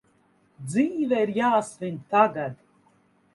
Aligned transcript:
Dzīve 0.69 1.19
ir 1.25 1.33
jāsvin 1.35 2.01
tagad! 2.15 2.59